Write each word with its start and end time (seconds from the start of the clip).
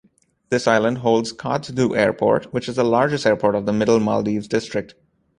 This 0.49 0.65
island 0.65 0.97
holds 0.97 1.31
Kadhdhoo 1.31 1.95
Airport, 1.95 2.51
which 2.51 2.67
is 2.67 2.77
the 2.77 2.83
largest 2.83 3.27
Airport 3.27 3.53
of 3.53 3.67
the 3.67 3.71
Middle-Maldives 3.71 4.47
District. 4.47 4.95